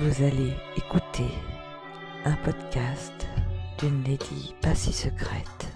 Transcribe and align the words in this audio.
Vous 0.00 0.22
allez 0.22 0.52
écouter 0.76 1.26
un 2.24 2.34
podcast 2.44 3.26
d'une 3.80 4.04
lady 4.04 4.54
pas 4.62 4.76
si 4.76 4.92
secrète. 4.92 5.66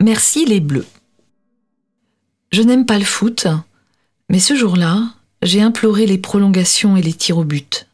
Merci 0.00 0.46
les 0.46 0.60
Bleus. 0.60 0.86
Je 2.50 2.62
n'aime 2.62 2.86
pas 2.86 2.98
le 2.98 3.04
foot, 3.04 3.46
mais 4.30 4.38
ce 4.38 4.56
jour-là, 4.56 5.02
j'ai 5.42 5.60
imploré 5.60 6.06
les 6.06 6.16
prolongations 6.16 6.96
et 6.96 7.02
les 7.02 7.12
tirs 7.12 7.36
au 7.36 7.44
but. 7.44 7.86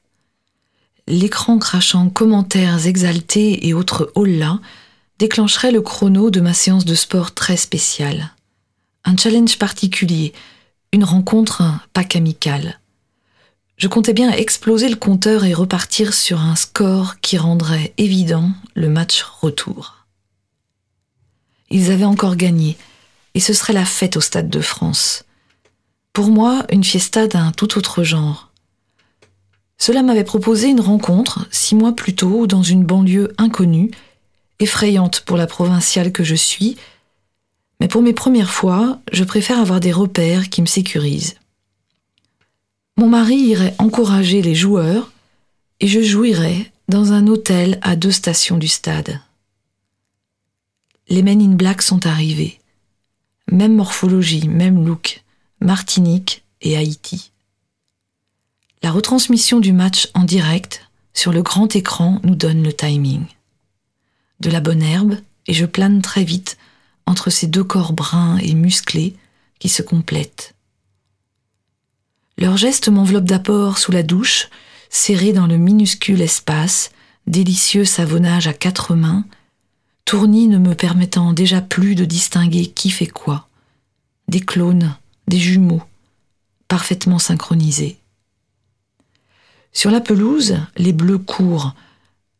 L'écran 1.08 1.58
crachant 1.58 2.08
commentaires 2.08 2.86
exaltés 2.86 3.66
et 3.66 3.74
autres 3.74 4.12
holla 4.14 4.60
déclencherait 5.18 5.72
le 5.72 5.82
chrono 5.82 6.30
de 6.30 6.40
ma 6.40 6.54
séance 6.54 6.84
de 6.84 6.94
sport 6.94 7.34
très 7.34 7.56
spéciale. 7.56 8.30
Un 9.04 9.16
challenge 9.16 9.58
particulier, 9.58 10.32
une 10.92 11.04
rencontre 11.04 11.62
pas 11.92 12.04
qu'amicale. 12.04 12.80
Je 13.76 13.88
comptais 13.88 14.12
bien 14.12 14.30
exploser 14.32 14.88
le 14.88 14.96
compteur 14.96 15.44
et 15.44 15.54
repartir 15.54 16.14
sur 16.14 16.40
un 16.40 16.56
score 16.56 17.20
qui 17.20 17.38
rendrait 17.38 17.92
évident 17.96 18.50
le 18.74 18.88
match 18.88 19.22
retour. 19.22 20.06
Ils 21.70 21.90
avaient 21.90 22.04
encore 22.04 22.36
gagné, 22.36 22.76
et 23.34 23.40
ce 23.40 23.52
serait 23.52 23.72
la 23.72 23.84
fête 23.84 24.16
au 24.16 24.20
Stade 24.20 24.48
de 24.48 24.60
France. 24.60 25.24
Pour 26.12 26.28
moi, 26.28 26.64
une 26.72 26.82
fiesta 26.82 27.28
d'un 27.28 27.52
tout 27.52 27.78
autre 27.78 28.02
genre. 28.02 28.50
Cela 29.76 30.02
m'avait 30.02 30.24
proposé 30.24 30.68
une 30.68 30.80
rencontre, 30.80 31.46
six 31.52 31.76
mois 31.76 31.92
plus 31.92 32.16
tôt, 32.16 32.48
dans 32.48 32.64
une 32.64 32.84
banlieue 32.84 33.32
inconnue, 33.38 33.92
effrayante 34.58 35.20
pour 35.20 35.36
la 35.36 35.46
provinciale 35.46 36.10
que 36.10 36.24
je 36.24 36.34
suis, 36.34 36.76
mais 37.80 37.88
pour 37.88 38.02
mes 38.02 38.12
premières 38.12 38.50
fois, 38.50 39.00
je 39.12 39.24
préfère 39.24 39.60
avoir 39.60 39.80
des 39.80 39.92
repères 39.92 40.48
qui 40.48 40.60
me 40.60 40.66
sécurisent. 40.66 41.36
Mon 42.96 43.08
mari 43.08 43.36
irait 43.36 43.74
encourager 43.78 44.42
les 44.42 44.54
joueurs 44.54 45.12
et 45.80 45.86
je 45.86 46.02
jouirais 46.02 46.72
dans 46.88 47.12
un 47.12 47.26
hôtel 47.28 47.78
à 47.82 47.94
deux 47.94 48.10
stations 48.10 48.58
du 48.58 48.68
stade. 48.68 49.20
Les 51.08 51.22
Men 51.22 51.40
in 51.40 51.54
Black 51.54 51.82
sont 51.82 52.06
arrivés. 52.06 52.58
Même 53.50 53.76
morphologie, 53.76 54.48
même 54.48 54.84
look, 54.84 55.22
Martinique 55.60 56.42
et 56.60 56.76
Haïti. 56.76 57.30
La 58.82 58.90
retransmission 58.90 59.60
du 59.60 59.72
match 59.72 60.08
en 60.14 60.24
direct 60.24 60.88
sur 61.14 61.32
le 61.32 61.42
grand 61.42 61.74
écran 61.74 62.20
nous 62.24 62.34
donne 62.34 62.62
le 62.62 62.72
timing. 62.72 63.24
De 64.40 64.50
la 64.50 64.60
bonne 64.60 64.82
herbe 64.82 65.16
et 65.46 65.52
je 65.52 65.66
plane 65.66 66.02
très 66.02 66.24
vite 66.24 66.58
entre 67.08 67.30
ces 67.30 67.46
deux 67.46 67.64
corps 67.64 67.94
bruns 67.94 68.36
et 68.36 68.52
musclés 68.52 69.16
qui 69.58 69.70
se 69.70 69.82
complètent. 69.82 70.54
Leur 72.36 72.58
geste 72.58 72.88
m'enveloppe 72.90 73.24
d'abord 73.24 73.78
sous 73.78 73.92
la 73.92 74.02
douche, 74.02 74.48
serré 74.90 75.32
dans 75.32 75.46
le 75.46 75.56
minuscule 75.56 76.20
espace, 76.20 76.90
délicieux 77.26 77.86
savonnage 77.86 78.46
à 78.46 78.52
quatre 78.52 78.94
mains, 78.94 79.24
tournis 80.04 80.48
ne 80.48 80.58
me 80.58 80.74
permettant 80.74 81.32
déjà 81.32 81.62
plus 81.62 81.94
de 81.94 82.04
distinguer 82.04 82.66
qui 82.66 82.90
fait 82.90 83.06
quoi. 83.06 83.48
Des 84.28 84.40
clones, 84.40 84.94
des 85.28 85.38
jumeaux, 85.38 85.82
parfaitement 86.68 87.18
synchronisés. 87.18 87.98
Sur 89.72 89.90
la 89.90 90.02
pelouse, 90.02 90.58
les 90.76 90.92
bleus 90.92 91.18
courent, 91.18 91.74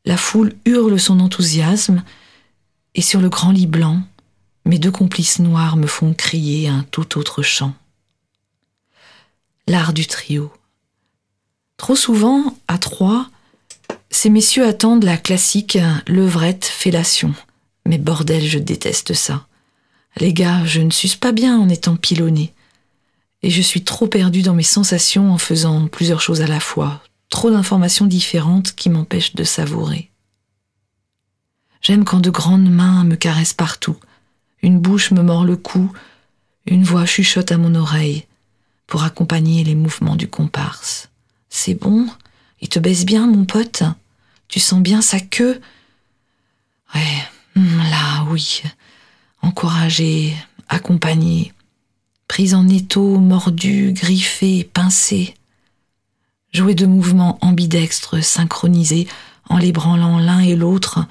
la 0.05 0.19
foule 0.19 0.55
hurle 0.67 1.01
son 1.01 1.21
enthousiasme, 1.21 2.03
et 2.95 3.03
sur 3.03 3.23
le 3.23 3.31
grand 3.31 3.51
lit 3.51 3.67
blanc, 3.67 4.03
mes 4.69 4.79
deux 4.79 4.93
complices 4.93 5.39
noirs 5.39 5.77
me 5.77 5.87
font 5.87 6.13
crier 6.13 6.69
un 6.69 6.85
tout 6.91 7.19
autre 7.19 7.43
chant. 7.43 7.75
L'art 9.67 9.95
du 9.95 10.07
trio. 10.07 10.53
Trop 11.79 11.97
souvent, 11.97 12.55
à 12.69 12.77
trois, 12.77 13.31
ces 14.11 14.29
messieurs 14.29 14.69
attendent 14.69 15.05
la 15.05 15.17
classique 15.17 15.79
levrette 16.07 16.67
fellation. 16.67 17.35
Mais 17.87 17.97
bordel, 17.97 18.47
je 18.47 18.59
déteste 18.59 19.15
ça. 19.15 19.47
Les 20.19 20.35
gars, 20.35 20.67
je 20.67 20.83
ne 20.83 20.91
suce 20.91 21.17
pas 21.17 21.33
bien 21.33 21.59
en 21.59 21.71
étant 21.71 21.97
pilonné. 21.97 22.53
Et 23.43 23.49
je 23.49 23.63
suis 23.63 23.85
trop 23.85 24.07
perdu 24.07 24.43
dans 24.43 24.55
mes 24.55 24.63
sensations 24.63 25.33
en 25.33 25.39
faisant 25.39 25.89
plusieurs 25.89 26.21
choses 26.21 26.43
à 26.43 26.47
la 26.47 26.61
fois, 26.61 27.03
trop 27.31 27.51
d'informations 27.51 28.07
différentes 28.07 28.75
qui 28.75 28.91
m'empêchent 28.91 29.35
de 29.35 29.45
savourer. 29.45 30.11
J'aime 31.81 32.05
quand 32.05 32.21
de 32.21 32.31
grandes 32.31 32.69
mains 32.69 33.05
me 33.05 33.17
caressent 33.17 33.55
partout, 33.55 33.97
une 34.63 34.79
bouche 34.81 35.11
me 35.11 35.23
mord 35.23 35.45
le 35.45 35.57
cou, 35.57 35.93
une 36.67 36.85
voix 36.85 37.07
chuchote 37.07 37.53
à 37.53 37.59
mon 37.59 37.75
oreille 37.75 38.27
pour 38.87 39.03
accompagner 39.05 39.65
les 39.65 39.75
mouvements 39.75 40.17
du 40.17 40.29
comparse. 40.29 41.09
C'est 41.49 41.75
bon? 41.75 42.09
Il 42.61 42.69
te 42.69 42.79
baisse 42.79 43.05
bien, 43.05 43.27
mon 43.27 43.45
pote? 43.45 43.83
Tu 44.49 44.61
sens 44.61 44.81
bien 44.81 45.03
sa 45.03 45.21
queue? 45.21 45.61
Ouais, 46.95 47.29
hum, 47.57 47.79
là, 47.91 48.25
oui. 48.31 48.63
Encouragé, 49.43 50.35
accompagné, 50.69 51.53
prise 52.27 52.55
en 52.55 52.67
étau, 52.69 53.19
mordu, 53.19 53.93
griffé, 53.93 54.65
pincé. 54.65 55.35
Jouer 56.53 56.75
de 56.75 56.87
mouvements 56.87 57.39
ambidextres, 57.41 58.23
synchronisés, 58.25 59.07
en 59.49 59.59
les 59.59 59.73
branlant 59.73 60.19
l'un 60.19 60.41
et 60.41 60.57
l'autre 60.57 61.07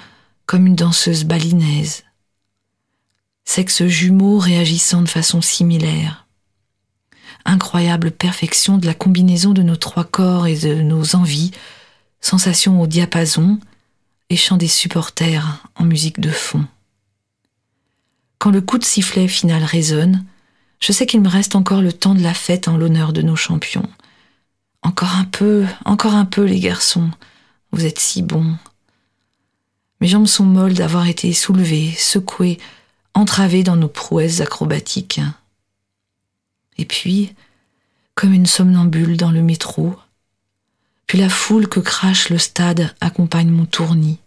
comme 0.46 0.66
une 0.68 0.76
danseuse 0.76 1.26
balinaise 1.26 2.04
jumeaux 3.88 4.38
réagissant 4.38 5.02
de 5.02 5.10
façon 5.10 5.42
similaire. 5.42 6.28
Incroyable 7.46 8.12
perfection 8.12 8.78
de 8.78 8.86
la 8.86 8.94
combinaison 8.94 9.54
de 9.54 9.64
nos 9.64 9.76
trois 9.76 10.04
corps 10.04 10.48
et 10.48 10.58
de 10.58 10.76
nos 10.76 11.16
envies, 11.16 11.52
sensation 12.22 12.82
au 12.82 12.88
diapason 12.88 13.60
et 14.30 14.36
chant 14.36 14.58
des 14.58 14.68
supporters 14.68 15.64
en 15.76 15.86
musique 15.86 16.20
de 16.20 16.30
fond. 16.30 16.66
Quand 18.40 18.52
le 18.52 18.62
coup 18.62 18.78
de 18.78 18.84
sifflet 18.84 19.28
final 19.28 19.64
résonne, 19.64 20.26
je 20.80 20.92
sais 20.92 21.06
qu'il 21.06 21.22
me 21.22 21.30
reste 21.30 21.56
encore 21.56 21.82
le 21.82 21.94
temps 21.94 22.14
de 22.14 22.22
la 22.22 22.34
fête 22.34 22.68
en 22.68 22.78
l'honneur 22.78 23.14
de 23.14 23.22
nos 23.22 23.36
champions. 23.36 23.90
Encore 24.84 25.16
un 25.16 25.26
peu, 25.26 25.66
encore 25.86 26.14
un 26.14 26.26
peu, 26.26 26.44
les 26.44 26.60
garçons. 26.60 27.10
Vous 27.72 27.86
êtes 27.86 28.00
si 28.00 28.22
bons. 28.22 28.56
Mes 30.00 30.08
jambes 30.08 30.28
sont 30.28 30.46
molles 30.46 30.76
d'avoir 30.76 31.08
été 31.08 31.34
soulevées, 31.34 31.94
secouées, 31.98 32.60
entravés 33.18 33.64
dans 33.64 33.76
nos 33.76 33.88
prouesses 33.88 34.42
acrobatiques. 34.42 35.20
Et 36.78 36.86
puis, 36.86 37.34
comme 38.14 38.32
une 38.32 38.46
somnambule 38.46 39.18
dans 39.18 39.32
le 39.32 39.42
métro, 39.42 39.96
puis 41.08 41.18
la 41.18 41.30
foule 41.30 41.68
que 41.68 41.80
crache 41.80 42.30
le 42.30 42.38
stade 42.38 42.94
accompagne 43.02 43.50
mon 43.50 43.66
tournis. 43.66 44.20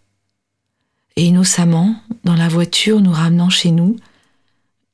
Et 1.15 1.25
innocemment, 1.25 1.95
dans 2.25 2.35
la 2.35 2.49
voiture 2.49 3.01
nous 3.01 3.13
ramenant 3.13 3.51
chez 3.51 3.71
nous, 3.71 3.95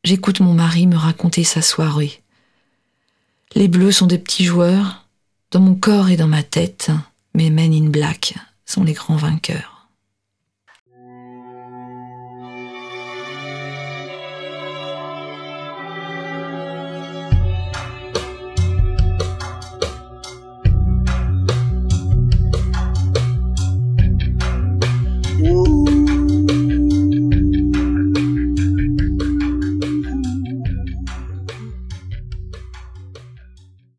j'écoute 0.05 0.41
mon 0.41 0.53
mari 0.53 0.87
me 0.87 0.97
raconter 0.97 1.45
sa 1.45 1.62
soirée. 1.62 2.23
Les 3.55 3.69
bleus 3.69 3.93
sont 3.93 4.06
des 4.06 4.19
petits 4.19 4.45
joueurs, 4.45 5.06
dans 5.53 5.61
mon 5.61 5.75
corps 5.75 6.11
et 6.11 6.17
dans 6.17 6.29
ma 6.29 6.43
tête, 6.43 6.91
mes 7.33 7.49
men 7.49 7.73
in 7.73 7.89
black 7.89 8.35
sont 8.67 8.85
les 8.85 8.93
grands 8.93 9.17
vainqueurs. 9.17 9.75